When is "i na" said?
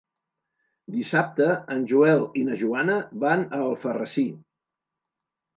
2.41-2.57